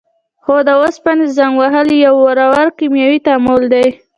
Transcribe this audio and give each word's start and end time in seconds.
هو 0.45 0.55
د 0.67 0.69
اوسپنې 0.81 1.25
زنګ 1.37 1.53
وهل 1.61 1.87
یو 2.05 2.15
ورو 2.25 2.75
کیمیاوي 2.79 3.19
تعامل 3.25 3.63
دی. 3.73 3.87